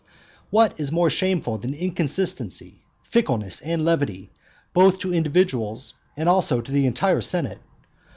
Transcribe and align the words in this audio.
What 0.49 0.79
is 0.79 0.91
more 0.91 1.11
shameful 1.11 1.59
than 1.59 1.75
inconsistency, 1.75 2.81
fickleness, 3.03 3.61
and 3.61 3.85
levity, 3.85 4.31
both 4.73 4.97
to 5.01 5.13
individuals, 5.13 5.93
and 6.17 6.27
also 6.27 6.59
to 6.59 6.71
the 6.71 6.87
entire 6.87 7.21
senate? 7.21 7.59